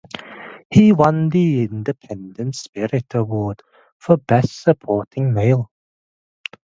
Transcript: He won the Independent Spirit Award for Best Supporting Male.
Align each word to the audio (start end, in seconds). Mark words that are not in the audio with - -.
He 0.71 0.93
won 0.93 1.29
the 1.29 1.61
Independent 1.63 2.55
Spirit 2.55 3.13
Award 3.13 3.61
for 3.99 4.17
Best 4.17 4.63
Supporting 4.63 5.31
Male. 5.31 5.69